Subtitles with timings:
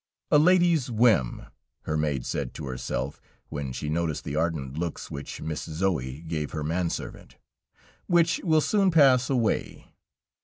[0.31, 1.45] "A lady's whim,"
[1.83, 6.53] her maid said to herself, when she noticed the ardent looks which Miss Zoë gave
[6.53, 7.37] her manservant,
[8.07, 9.93] "which will soon pass away."